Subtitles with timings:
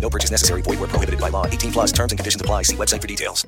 [0.00, 0.62] No purchase necessary.
[0.62, 1.46] Void where prohibited by law.
[1.46, 2.62] 18 plus terms and conditions apply.
[2.62, 3.46] See website for details.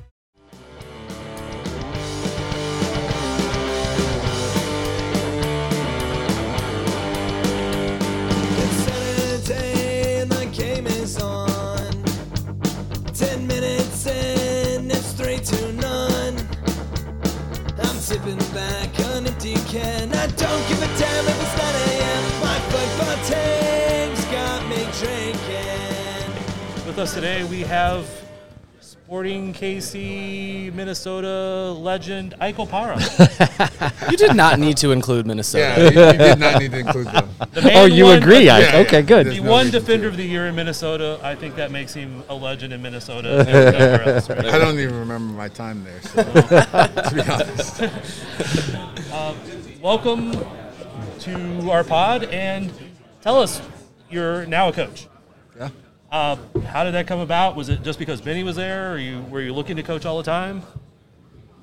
[11.21, 11.73] On.
[17.99, 20.13] Sipping back an empty can.
[20.13, 21.42] I don't give a damn
[27.03, 28.07] us today, we have
[28.79, 32.97] Sporting KC Minnesota legend Ike Opara.
[34.11, 35.63] You did not need to include Minnesota.
[35.63, 37.29] Yeah, you, you did not need to include them.
[37.51, 38.47] The Oh, you won- agree?
[38.49, 39.01] I, Yeah, okay, yeah.
[39.01, 39.25] good.
[39.27, 41.19] There's He no won Defender of the Year in Minnesota.
[41.23, 43.29] I think that makes him a legend in Minnesota.
[44.05, 44.45] else, right?
[44.45, 46.01] I don't even remember my time there.
[46.03, 47.81] So, to be honest,
[49.13, 49.35] um,
[49.81, 50.31] Welcome
[51.19, 52.71] to our pod, and
[53.21, 53.61] tell us
[54.09, 55.07] you're now a coach.
[56.13, 56.37] Uh,
[56.67, 57.55] how did that come about?
[57.55, 60.15] Was it just because Benny was there, or you were you looking to coach all
[60.15, 60.61] the time?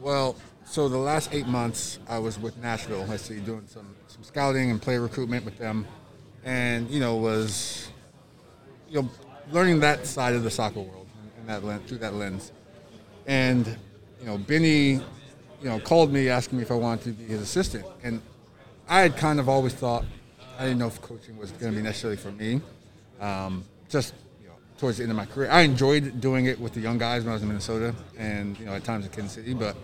[0.00, 0.34] Well,
[0.64, 3.08] so the last eight months I was with Nashville.
[3.08, 5.86] I see doing some some scouting and player recruitment with them,
[6.42, 7.90] and you know was
[8.88, 9.10] you know
[9.52, 11.06] learning that side of the soccer world
[11.38, 12.50] and that lens, through that lens,
[13.28, 13.68] and
[14.18, 15.00] you know Benny, you
[15.62, 18.20] know called me asking me if I wanted to be his assistant, and
[18.88, 20.04] I had kind of always thought
[20.58, 22.60] I didn't know if coaching was going to be necessarily for me.
[23.20, 24.12] Um, just
[24.80, 27.30] towards the end of my career, I enjoyed doing it with the young guys when
[27.30, 29.52] I was in Minnesota, and you know at times in Kansas City.
[29.52, 29.76] But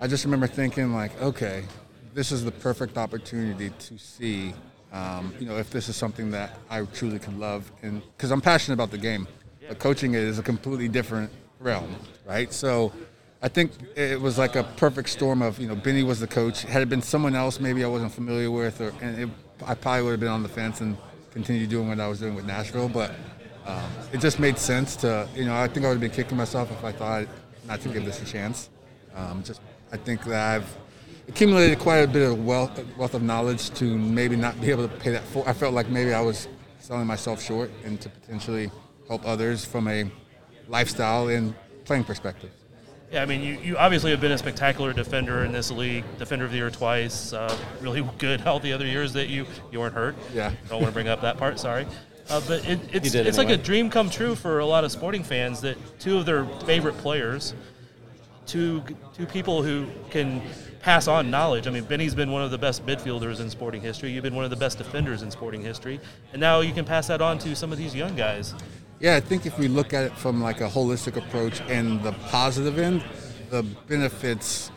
[0.00, 1.64] I just remember thinking like, okay,
[2.12, 4.54] this is the perfect opportunity to see,
[4.92, 8.40] um, you know, if this is something that I truly can love, and because I'm
[8.40, 9.28] passionate about the game,
[9.68, 11.30] but coaching it is a completely different
[11.60, 11.94] realm,
[12.26, 12.52] right?
[12.52, 12.92] So.
[13.44, 16.62] I think it was like a perfect storm of you know Benny was the coach.
[16.62, 19.28] Had it been someone else, maybe I wasn't familiar with, or and it,
[19.66, 20.96] I probably would have been on the fence and
[21.32, 22.88] continued doing what I was doing with Nashville.
[22.88, 23.10] But
[23.66, 26.36] um, it just made sense to you know I think I would have been kicking
[26.36, 27.26] myself if I thought
[27.66, 28.70] not to give this a chance.
[29.14, 29.60] Um, just
[29.92, 30.76] I think that I've
[31.28, 34.94] accumulated quite a bit of wealth wealth of knowledge to maybe not be able to
[34.96, 35.48] pay that for.
[35.48, 36.48] I felt like maybe I was
[36.80, 38.70] selling myself short and to potentially
[39.08, 40.10] help others from a
[40.68, 42.50] lifestyle and playing perspective.
[43.12, 46.46] Yeah, I mean, you, you obviously have been a spectacular defender in this league, defender
[46.46, 47.34] of the year twice.
[47.34, 50.16] Uh, really good all the other years that you you weren't hurt.
[50.32, 50.50] Yeah.
[50.68, 51.60] don't want to bring up that part.
[51.60, 51.86] Sorry.
[52.32, 54.90] Uh, but it, it's did it's like a dream come true for a lot of
[54.90, 57.52] sporting fans that two of their favorite players,
[58.46, 58.82] two
[59.14, 60.40] two people who can
[60.80, 61.66] pass on knowledge.
[61.66, 64.10] I mean, Benny's been one of the best midfielders in sporting history.
[64.10, 66.00] You've been one of the best defenders in sporting history,
[66.32, 68.54] and now you can pass that on to some of these young guys.
[68.98, 72.12] Yeah, I think if we look at it from like a holistic approach and the
[72.30, 73.04] positive end,
[73.50, 74.70] the benefits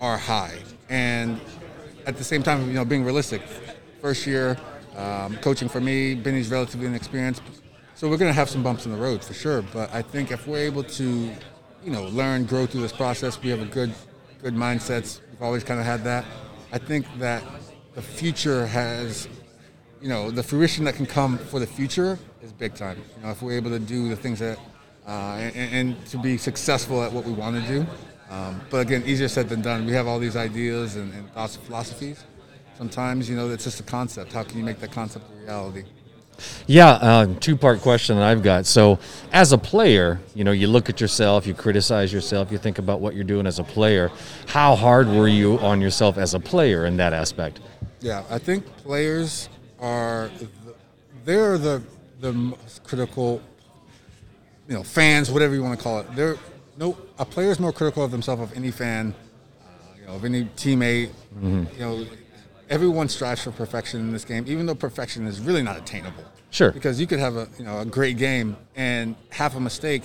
[0.00, 0.58] are high.
[0.88, 1.40] And
[2.06, 3.42] at the same time, you know, being realistic,
[4.00, 4.56] first year
[4.98, 7.42] um, coaching for me, Benny's relatively inexperienced.
[7.94, 9.62] So we're going to have some bumps in the road for sure.
[9.62, 11.04] But I think if we're able to,
[11.84, 13.94] you know, learn, grow through this process, we have a good,
[14.42, 15.20] good mindsets.
[15.30, 16.24] We've always kind of had that.
[16.72, 17.44] I think that
[17.94, 19.28] the future has,
[20.02, 22.98] you know, the fruition that can come for the future is big time.
[23.16, 24.58] You know, if we're able to do the things that,
[25.06, 27.86] uh, and, and to be successful at what we want to do.
[28.30, 29.86] Um, but again, easier said than done.
[29.86, 32.24] We have all these ideas and, and thoughts and philosophies.
[32.78, 34.32] Sometimes, you know, it's just a concept.
[34.32, 35.82] How can you make that concept a reality?
[36.68, 38.66] Yeah, uh, two part question that I've got.
[38.66, 39.00] So,
[39.32, 43.00] as a player, you know, you look at yourself, you criticize yourself, you think about
[43.00, 44.12] what you're doing as a player.
[44.46, 47.58] How hard were you on yourself as a player in that aspect?
[47.98, 49.48] Yeah, I think players
[49.80, 50.48] are the,
[51.24, 51.82] they're the
[52.20, 53.42] the most critical.
[54.68, 56.14] You know, fans, whatever you want to call it.
[56.14, 56.36] They're
[56.76, 59.16] no a player is more critical of themselves of any fan,
[59.60, 59.66] uh,
[59.98, 61.10] you know, of any teammate.
[61.34, 61.64] Mm-hmm.
[61.74, 62.06] You know,
[62.70, 66.24] everyone strives for perfection in this game, even though perfection is really not attainable.
[66.50, 66.72] Sure.
[66.72, 70.02] Because you could have a you know a great game and half a mistake,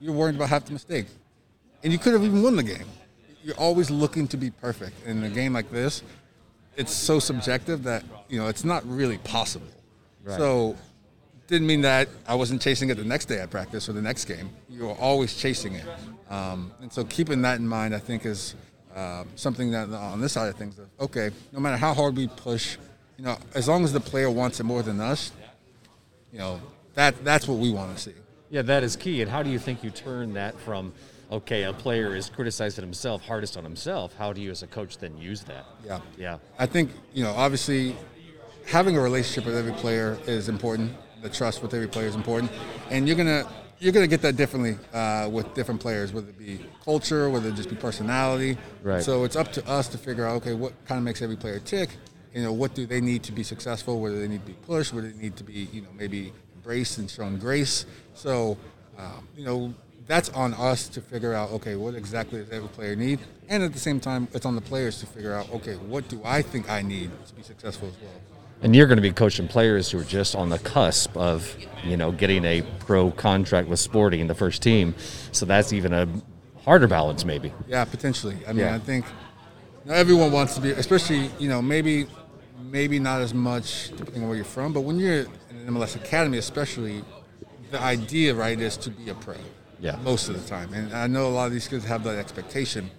[0.00, 1.06] you're worried about half the mistake,
[1.82, 2.86] and you could have even won the game.
[3.42, 6.02] You're always looking to be perfect in a game like this.
[6.76, 9.66] It's so subjective that you know it's not really possible.
[10.24, 10.36] Right.
[10.36, 10.76] So
[11.46, 14.26] didn't mean that I wasn't chasing it the next day at practice or the next
[14.26, 14.50] game.
[14.68, 15.86] You are always chasing it,
[16.28, 18.54] um, and so keeping that in mind, I think, is
[18.98, 20.78] uh, something that on this side of things.
[20.98, 22.76] Okay, no matter how hard we push,
[23.16, 25.30] you know, as long as the player wants it more than us,
[26.32, 26.60] you know,
[26.94, 28.14] that that's what we want to see.
[28.50, 29.22] Yeah, that is key.
[29.22, 30.92] And how do you think you turn that from,
[31.30, 34.16] okay, a player is criticizing himself, hardest on himself?
[34.16, 35.64] How do you, as a coach, then use that?
[35.84, 36.00] Yeah.
[36.16, 36.38] Yeah.
[36.58, 37.94] I think you know, obviously,
[38.66, 40.92] having a relationship with every player is important.
[41.22, 42.50] The trust with every player is important,
[42.90, 43.46] and you're gonna
[43.80, 47.54] you're gonna get that differently uh, with different players, whether it be culture, whether it
[47.54, 48.56] just be personality.
[48.82, 49.02] Right.
[49.02, 51.60] So it's up to us to figure out, okay, what kind of makes every player
[51.60, 51.90] tick.
[52.34, 54.00] You know, what do they need to be successful?
[54.00, 56.98] Whether they need to be pushed, whether they need to be, you know, maybe embraced
[56.98, 57.86] and shown grace.
[58.14, 58.58] So,
[58.98, 59.74] um, you know,
[60.06, 63.20] that's on us to figure out, okay, what exactly does every player need?
[63.48, 66.20] And at the same time, it's on the players to figure out, okay, what do
[66.24, 68.37] I think I need to be successful as well?
[68.62, 71.96] And you're going to be coaching players who are just on the cusp of, you
[71.96, 74.94] know, getting a pro contract with Sporting the first team.
[75.32, 76.08] So that's even a
[76.64, 77.52] harder balance, maybe.
[77.68, 78.36] Yeah, potentially.
[78.46, 78.74] I mean, Yeah.
[78.74, 79.04] I think
[79.88, 82.06] everyone wants to be, especially you know, maybe
[82.70, 85.28] maybe not as much depending on where you're from, but when you're in
[85.66, 87.02] an MLS academy, especially,
[87.70, 89.34] the idea right is to be a pro.
[89.80, 89.96] Yeah.
[90.02, 92.90] Most of the time, and I know a lot of these kids have that expectation.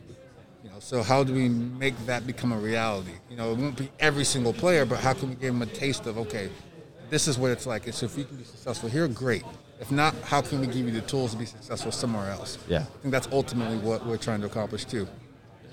[0.80, 3.12] You know, so how do we make that become a reality?
[3.30, 5.66] You know, it won't be every single player, but how can we give them a
[5.66, 6.50] taste of okay,
[7.10, 7.86] this is what it's like.
[7.86, 9.44] And so if you can be successful here, great.
[9.80, 12.58] If not, how can we give you the tools to be successful somewhere else?
[12.68, 12.80] Yeah.
[12.80, 15.08] I think that's ultimately what we're trying to accomplish too.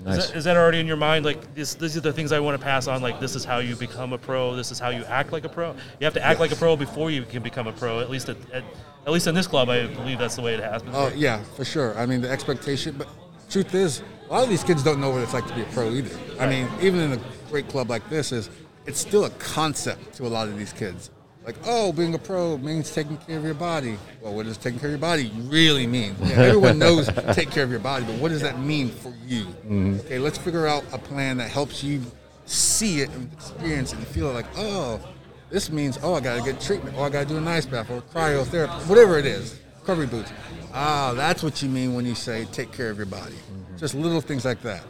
[0.03, 0.17] Nice.
[0.17, 1.25] Is, that, is that already in your mind?
[1.25, 3.01] Like this, these are the things I want to pass on.
[3.01, 4.55] Like this is how you become a pro.
[4.55, 5.71] This is how you act like a pro.
[5.99, 7.99] You have to act like a pro before you can become a pro.
[7.99, 8.63] At least at, at,
[9.05, 10.95] at least in this club, I believe that's the way it has happens.
[10.95, 11.97] Oh yeah, for sure.
[11.97, 13.07] I mean the expectation, but
[13.49, 15.65] truth is, a lot of these kids don't know what it's like to be a
[15.65, 16.17] pro either.
[16.39, 17.19] I mean, even in a
[17.49, 18.49] great club like this, is
[18.85, 21.11] it's still a concept to a lot of these kids.
[21.45, 23.97] Like, oh, being a pro means taking care of your body.
[24.21, 26.13] Well, what does taking care of your body really mean?
[26.21, 29.45] Yeah, everyone knows take care of your body, but what does that mean for you?
[29.65, 29.99] Mhm.
[30.01, 32.01] Okay, let's figure out a plan that helps you
[32.45, 34.99] see it and experience it and feel like, oh,
[35.49, 37.65] this means, oh, I got to get treatment, or I got to do an ice
[37.65, 40.33] bath, or cryotherapy, whatever it is, recovery boots.
[40.73, 43.35] Ah, that's what you mean when you say take care of your body.
[43.77, 44.83] Just little things like that.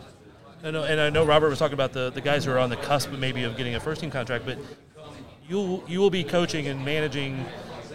[0.64, 2.72] I know, and I know Robert was talking about the, the guys who are on
[2.72, 4.58] the cusp maybe of getting a first team contract, but
[5.48, 7.46] you you will be coaching and managing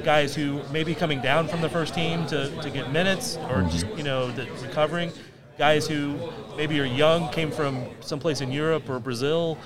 [0.05, 3.63] guys who may be coming down from the first team to, to get minutes or
[3.63, 5.11] just you know the recovering
[5.59, 6.17] guys who
[6.57, 9.59] maybe are young came from someplace in Europe or Brazil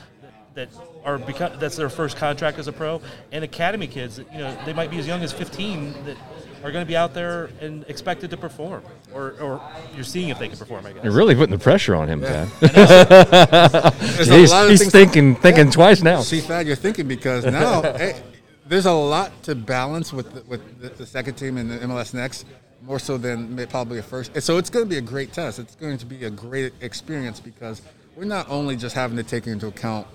[0.55, 0.69] that
[1.05, 4.57] are beco- that's their first contract as a pro and academy kids that, you know
[4.65, 6.17] they might be as young as 15 that
[6.65, 8.83] are going to be out there and expected to perform
[9.13, 9.61] or, or
[9.95, 12.23] you're seeing if they can perform I guess You're really putting the pressure on him,
[12.23, 12.49] Yeah.
[12.61, 13.95] Ted.
[14.01, 15.73] He's he's things- thinking thinking Yeah.
[15.73, 16.21] twice now.
[16.21, 18.21] See, Thad, you're thinking because now hey,
[18.67, 22.13] there's a lot to balance with the, with the, the second team and the MLS
[22.15, 22.47] Next,
[22.83, 24.33] more so than probably a first.
[24.35, 25.59] And so it's going to be a great test.
[25.59, 27.83] It's going to be a great experience because
[28.17, 30.07] we're not only just having to take into account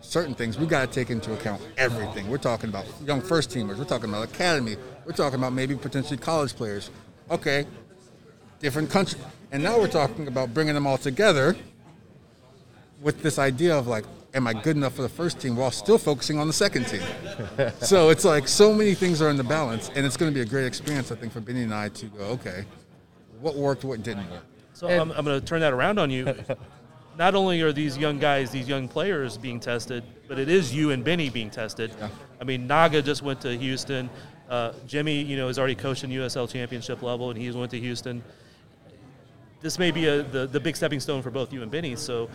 [0.00, 0.58] certain things.
[0.58, 2.28] We got to take into account everything.
[2.28, 3.78] We're talking about young first teamers.
[3.78, 4.76] We're talking about academy.
[5.04, 6.90] We're talking about maybe potentially college players.
[7.30, 7.66] Okay,
[8.60, 9.20] different country,
[9.52, 11.56] and now we're talking about bringing them all together
[13.00, 15.98] with this idea of like, am I good enough for the first team while still
[15.98, 17.02] focusing on the second team?
[17.80, 20.42] so it's like so many things are in the balance, and it's going to be
[20.42, 22.64] a great experience, I think, for Benny and I to go, okay,
[23.40, 24.42] what worked, what didn't work.
[24.72, 26.34] So I'm, I'm going to turn that around on you.
[27.16, 30.90] Not only are these young guys, these young players being tested, but it is you
[30.90, 31.92] and Benny being tested.
[32.40, 34.10] I mean, Naga just went to Houston.
[34.48, 37.80] Uh, Jimmy, you know, has already coached in USL championship level, and he went to
[37.80, 38.22] Houston.
[39.60, 41.96] This may be a, the the big stepping stone for both you and Benny.
[41.96, 42.28] So,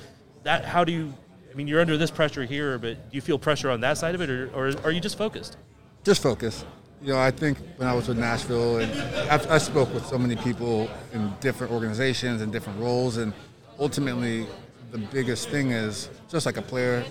[0.43, 1.13] that how do you?
[1.51, 4.15] I mean, you're under this pressure here, but do you feel pressure on that side
[4.15, 5.57] of it, or, or are you just focused?
[6.03, 6.65] Just focus.
[7.01, 8.91] You know, I think when I was with Nashville, and
[9.29, 13.33] I, I spoke with so many people in different organizations and different roles, and
[13.79, 14.47] ultimately,
[14.91, 17.05] the biggest thing is just like a player.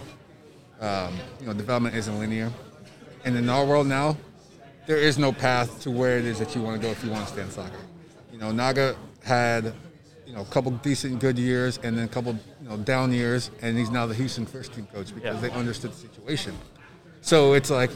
[0.81, 2.53] Um, you know, development isn't linear,
[3.25, 4.17] and in our world now,
[4.89, 7.11] there is no path to where it is that you want to go if you
[7.11, 7.77] want to stay in soccer.
[8.33, 9.75] You know, Naga had
[10.27, 13.51] you know a couple decent good years and then a couple you know down years,
[13.61, 15.49] and he's now the Houston first team coach because Yeah.
[15.49, 16.57] they understood the situation.
[17.21, 17.91] So it's like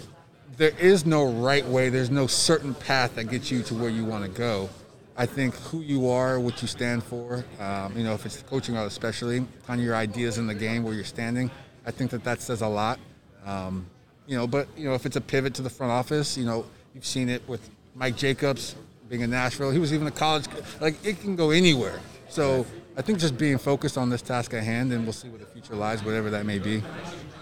[0.59, 1.89] there is no right way.
[1.89, 4.69] There's no certain path that gets you to where you want to go.
[5.17, 8.75] I think who you are, what you stand for, um, you know, if it's coaching
[8.75, 11.51] route especially, kind of your ideas in the game, where you're standing,
[11.87, 12.99] I think that that says a lot.
[13.47, 13.87] Um,
[14.27, 16.67] you know, but you know, if it's a pivot to the front office, you know,
[16.95, 18.75] you've seen it with Mike Jacobs
[19.09, 19.71] being in Nashville.
[19.71, 20.47] He was even a college,
[20.81, 22.01] like it can go anywhere.
[22.29, 22.65] So
[22.97, 25.47] I think just being focused on this task at hand, and we'll see where the
[25.47, 26.83] future lies, whatever that may be.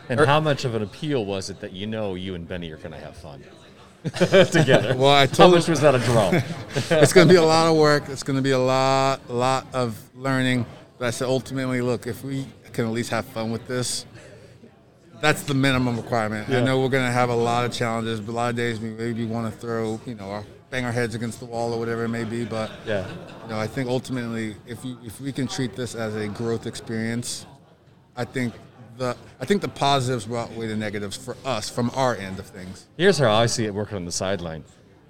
[0.08, 2.70] And er how much of an appeal was it that you know you and Benny
[2.72, 3.44] are going to have fun
[4.50, 4.96] together?
[4.96, 6.30] Well, I how told much him- was that a draw?
[6.98, 8.08] it's going to be a lot of work.
[8.08, 10.66] It's going to be a lot, a lot of learning.
[10.98, 14.06] But I said, ultimately, look, if we can at least have fun with this,
[15.20, 16.48] that's the minimum requirement.
[16.48, 18.80] I know we're going to have a lot of challenges, but a lot of days
[18.80, 21.78] we maybe want to throw, you know, our, bang our heads against the wall or
[21.78, 22.44] whatever it may be.
[22.44, 23.06] But Yeah.
[23.44, 26.66] you know, I think ultimately, if you if we can treat this as a growth
[26.66, 27.46] experience,
[28.16, 28.54] I think
[28.96, 32.46] the I think the positives will outweigh the negatives for us from our end of
[32.46, 32.86] things.
[32.96, 34.64] Here's how I see it working on the sideline.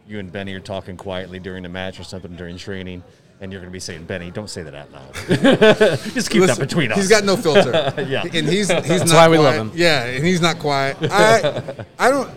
[0.09, 3.05] You and Benny are talking quietly during the match or something during training,
[3.41, 5.15] and you're going to be saying, "Benny, don't say that out loud.
[6.15, 7.95] Just keep that between us." He's got no filter.
[8.09, 9.61] yeah, and he's he's That's not why we love quiet.
[9.61, 9.73] him.
[9.75, 10.97] Yeah, and he's not quiet.
[11.03, 12.31] I I don't.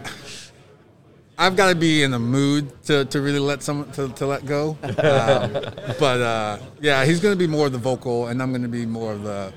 [1.38, 4.46] I've got to be in the mood to, to really let someone to, to let
[4.46, 4.78] go.
[4.84, 5.52] Um,
[6.00, 8.68] but uh, yeah, he's going to be more of the vocal, and I'm going to
[8.68, 9.54] be more of the you know,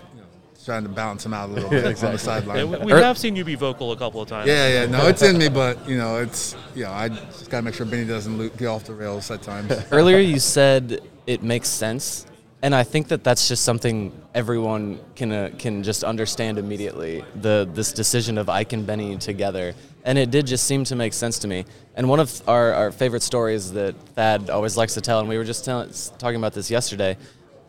[0.66, 2.58] trying to balance him out a little bit on the sideline.
[2.58, 4.48] Yeah, we we Er- have seen you be vocal a couple of times.
[4.48, 7.58] Yeah, yeah, no, it's in me, but you know, it's you know, I just got
[7.58, 9.72] to make sure Benny doesn't lo- get off the rails at times.
[9.92, 12.26] Earlier, you said it makes sense,
[12.62, 17.24] and I think that that's just something everyone can uh, can just understand immediately.
[17.36, 19.72] The this decision of Ike and Benny together,
[20.04, 21.64] and it did just seem to make sense to me.
[21.94, 25.38] And one of our, our favorite stories that Thad always likes to tell, and we
[25.38, 27.16] were just tell, talking about this yesterday.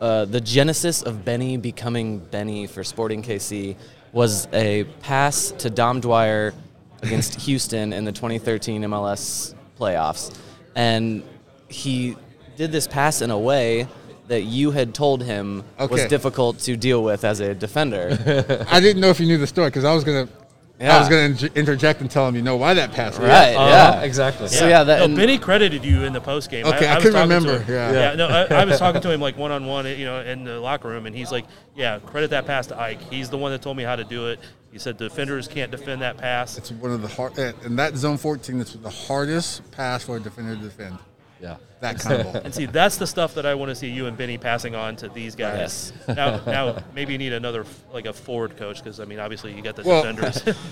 [0.00, 3.76] Uh, the genesis of Benny becoming Benny for Sporting KC
[4.12, 6.54] was a pass to Dom Dwyer
[7.02, 10.36] against Houston in the 2013 MLS playoffs.
[10.76, 11.22] And
[11.68, 12.16] he
[12.56, 13.88] did this pass in a way
[14.28, 18.66] that you had told him was difficult to deal with as a defender.
[18.70, 20.37] I didn't know if you knew the story because I was gonna, I
[20.80, 20.98] Yeah.
[21.00, 23.18] was gonna interject and tell him, you know, why that pass.
[23.18, 23.28] was.
[23.28, 24.02] right, Uh-huh, yeah.
[24.02, 24.46] exactly.
[24.48, 26.64] So yeah, that no, and- Benny credited you in the post game.
[26.66, 27.74] Okay, I was couldn't remember, him.
[27.74, 27.92] yeah.
[27.92, 28.14] yeah.
[28.14, 30.60] No, I, I was talking to him like one on one, you know, in the
[30.60, 33.00] locker room, and he's like, "Yeah, credit that pass to Ike.
[33.10, 34.38] He's the one that told me how to do it."
[34.70, 36.58] He said defenders can't defend that pass.
[36.58, 40.20] It's one of the hard, and that zone 14 is the hardest pass for a
[40.20, 40.98] defender to defend.
[41.40, 41.56] Yeah.
[41.80, 42.42] That kind of ball.
[42.42, 44.96] And see, that's the stuff that I want to see you and Benny passing on
[44.96, 45.92] to these guys.
[46.08, 49.62] now, now maybe you need another like a forward coach because I mean, obviously you
[49.62, 50.56] got the Well, defenders.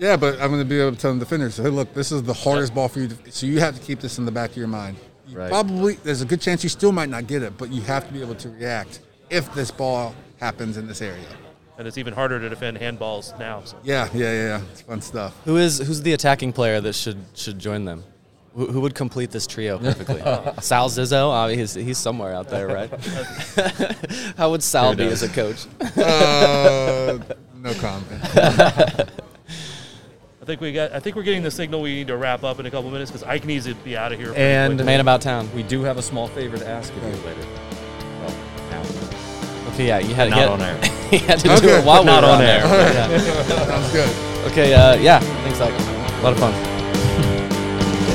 [0.00, 2.22] Yeah, but I'm going to be able to tell the defenders, hey, look, this is
[2.22, 3.08] the hardest ball for you.
[3.08, 4.96] To, so you have to keep this in the back of your mind.
[5.26, 5.50] You Right.
[5.50, 8.12] Probably, there's a good chance you still might not get it, but you have to
[8.12, 11.26] be able to react if this ball happens in this area.
[11.78, 13.62] and it's even harder to defend handballs now.
[13.64, 13.76] So.
[13.82, 14.60] Yeah, yeah, yeah, yeah.
[14.70, 15.34] It's fun stuff.
[15.44, 18.04] who is who's the attacking player that should should join them?
[18.58, 20.20] Who, who would complete this trio perfectly?
[20.60, 22.90] Sal Zizzo, uh, he's, he's somewhere out there, right?
[24.36, 25.66] How would Sal be as a coach?
[25.98, 27.18] Uh,
[27.54, 28.20] no comment.
[28.24, 29.06] I
[30.44, 30.92] think we got.
[30.92, 33.10] I think we're getting the signal we need to wrap up in a couple minutes
[33.10, 34.32] because Ike needs to be out of here.
[34.36, 34.86] And quickly.
[34.86, 35.48] Man about town.
[35.54, 37.46] We do have a small favor to ask of you later.
[38.20, 39.72] Well.
[39.72, 40.80] Okay, yeah, you had to Not get on air.
[41.12, 42.58] you had to do it while we were on on air.
[42.58, 43.18] Yeah.
[43.18, 44.08] Sounds good.
[44.50, 45.72] Okay, uh, yeah, thanks, Ike.
[45.72, 46.67] A lot of fun.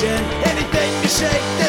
[0.00, 0.22] gin.
[0.44, 1.65] Anything to shake